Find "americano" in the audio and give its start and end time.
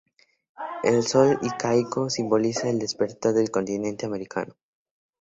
4.07-4.55